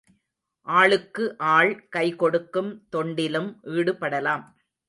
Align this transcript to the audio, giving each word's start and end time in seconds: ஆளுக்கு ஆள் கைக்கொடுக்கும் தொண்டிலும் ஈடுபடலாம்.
ஆளுக்கு 0.67 1.25
ஆள் 1.49 1.73
கைக்கொடுக்கும் 1.95 2.71
தொண்டிலும் 2.95 3.49
ஈடுபடலாம். 3.75 4.43